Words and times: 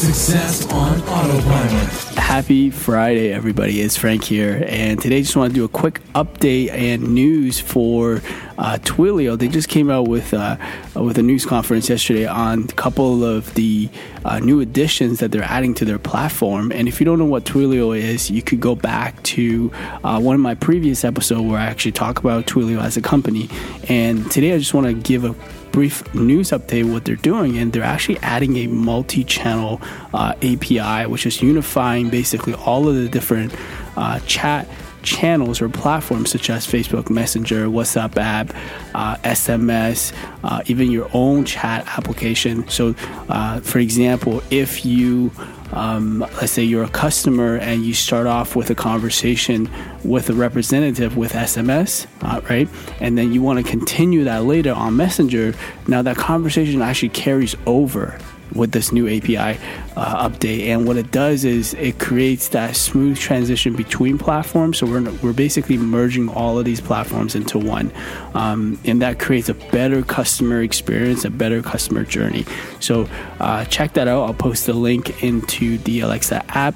Success 0.00 0.66
on 0.72 0.98
Autopilot. 1.02 1.88
Happy 2.16 2.70
Friday, 2.70 3.34
everybody. 3.34 3.82
It's 3.82 3.98
Frank 3.98 4.24
here, 4.24 4.64
and 4.66 4.98
today 4.98 5.18
I 5.18 5.20
just 5.20 5.36
want 5.36 5.52
to 5.52 5.54
do 5.54 5.66
a 5.66 5.68
quick 5.68 6.00
update 6.14 6.70
and 6.70 7.14
news 7.14 7.60
for 7.60 8.22
uh, 8.56 8.78
Twilio. 8.80 9.38
They 9.38 9.48
just 9.48 9.68
came 9.68 9.90
out 9.90 10.08
with 10.08 10.32
uh, 10.32 10.56
with 10.96 11.18
a 11.18 11.22
news 11.22 11.44
conference 11.44 11.90
yesterday 11.90 12.26
on 12.26 12.62
a 12.62 12.66
couple 12.68 13.24
of 13.24 13.52
the 13.52 13.90
uh, 14.24 14.38
new 14.38 14.60
additions 14.60 15.18
that 15.18 15.32
they're 15.32 15.42
adding 15.42 15.74
to 15.74 15.84
their 15.84 15.98
platform. 15.98 16.72
And 16.72 16.88
if 16.88 16.98
you 16.98 17.04
don't 17.04 17.18
know 17.18 17.26
what 17.26 17.44
Twilio 17.44 17.94
is, 17.94 18.30
you 18.30 18.40
could 18.40 18.60
go 18.60 18.74
back 18.74 19.22
to 19.24 19.70
uh, 20.02 20.18
one 20.18 20.34
of 20.34 20.40
my 20.40 20.54
previous 20.54 21.04
episodes 21.04 21.42
where 21.42 21.58
I 21.58 21.66
actually 21.66 21.92
talk 21.92 22.18
about 22.18 22.46
Twilio 22.46 22.80
as 22.80 22.96
a 22.96 23.02
company. 23.02 23.50
And 23.86 24.30
today 24.30 24.54
I 24.54 24.58
just 24.58 24.72
want 24.72 24.86
to 24.86 24.94
give 24.94 25.26
a 25.26 25.34
brief 25.72 26.14
news 26.14 26.50
update 26.50 26.90
what 26.90 27.04
they're 27.04 27.16
doing 27.16 27.58
and 27.58 27.72
they're 27.72 27.82
actually 27.82 28.18
adding 28.18 28.56
a 28.56 28.66
multi-channel 28.66 29.80
uh, 30.14 30.34
api 30.42 31.06
which 31.06 31.26
is 31.26 31.40
unifying 31.42 32.10
basically 32.10 32.54
all 32.54 32.88
of 32.88 32.94
the 32.94 33.08
different 33.08 33.54
uh, 33.96 34.18
chat 34.20 34.68
channels 35.02 35.60
or 35.60 35.68
platforms 35.68 36.30
such 36.30 36.50
as 36.50 36.66
Facebook 36.66 37.10
Messenger, 37.10 37.66
WhatsApp 37.66 38.16
app, 38.16 38.54
uh, 38.94 39.16
SMS, 39.16 40.12
uh, 40.44 40.62
even 40.66 40.90
your 40.90 41.08
own 41.12 41.44
chat 41.44 41.86
application. 41.98 42.68
So, 42.68 42.94
uh, 43.28 43.60
for 43.60 43.78
example, 43.78 44.42
if 44.50 44.84
you 44.84 45.30
um, 45.72 46.20
let's 46.20 46.52
say 46.52 46.62
you're 46.62 46.84
a 46.84 46.88
customer 46.88 47.56
and 47.56 47.84
you 47.84 47.94
start 47.94 48.26
off 48.26 48.56
with 48.56 48.70
a 48.70 48.74
conversation 48.74 49.70
with 50.04 50.30
a 50.30 50.34
representative 50.34 51.16
with 51.16 51.32
SMS, 51.32 52.06
uh, 52.22 52.40
right? 52.48 52.68
And 53.00 53.16
then 53.16 53.32
you 53.32 53.42
want 53.42 53.64
to 53.64 53.70
continue 53.70 54.24
that 54.24 54.44
later 54.44 54.72
on 54.72 54.96
Messenger. 54.96 55.54
Now 55.86 56.02
that 56.02 56.16
conversation 56.16 56.82
actually 56.82 57.10
carries 57.10 57.54
over 57.66 58.18
with 58.54 58.72
this 58.72 58.92
new 58.92 59.06
API 59.08 59.58
uh, 59.96 60.28
update. 60.28 60.66
And 60.66 60.86
what 60.86 60.96
it 60.96 61.10
does 61.10 61.44
is 61.44 61.74
it 61.74 61.98
creates 61.98 62.48
that 62.48 62.76
smooth 62.76 63.18
transition 63.18 63.74
between 63.74 64.18
platforms. 64.18 64.78
So 64.78 64.86
we're, 64.86 65.10
we're 65.22 65.32
basically 65.32 65.76
merging 65.78 66.28
all 66.28 66.58
of 66.58 66.64
these 66.64 66.80
platforms 66.80 67.34
into 67.34 67.58
one. 67.58 67.92
Um, 68.34 68.78
and 68.84 69.02
that 69.02 69.18
creates 69.18 69.48
a 69.48 69.54
better 69.54 70.02
customer 70.02 70.62
experience, 70.62 71.24
a 71.24 71.30
better 71.30 71.62
customer 71.62 72.04
journey. 72.04 72.44
So 72.80 73.08
uh, 73.38 73.64
check 73.66 73.94
that 73.94 74.08
out. 74.08 74.24
I'll 74.24 74.34
post 74.34 74.66
the 74.66 74.72
link 74.72 75.22
into 75.22 75.78
the 75.78 76.00
Alexa 76.00 76.44
app 76.56 76.74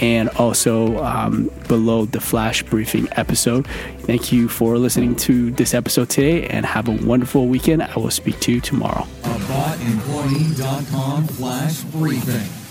and 0.00 0.28
also 0.30 1.02
um, 1.04 1.50
below 1.68 2.04
the 2.04 2.20
flash 2.20 2.62
briefing 2.62 3.08
episode. 3.12 3.66
Thank 4.00 4.32
you 4.32 4.48
for 4.48 4.78
listening 4.78 5.16
to 5.16 5.50
this 5.52 5.74
episode 5.74 6.10
today 6.10 6.46
and 6.48 6.66
have 6.66 6.88
a 6.88 6.92
wonderful 6.92 7.46
weekend. 7.46 7.82
I 7.82 7.96
will 7.96 8.10
speak 8.10 8.40
to 8.40 8.52
you 8.52 8.60
tomorrow. 8.60 9.06
AboutEmployee.com 9.54 11.28
flash 11.28 11.84
briefing. 11.84 12.63